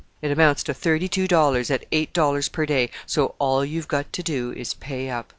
It 0.19 0.31
amounts 0.31 0.63
to 0.63 0.73
thirty 0.73 1.07
two 1.07 1.27
dollars, 1.27 1.69
at 1.69 1.85
eight 1.91 2.11
dollars 2.11 2.49
per 2.49 2.65
day 2.65 2.89
so 3.05 3.35
all 3.37 3.63
you've 3.63 3.87
got 3.87 4.11
to 4.13 4.23
do 4.23 4.51
is 4.51 4.73
pay 4.73 5.11
up." 5.11 5.29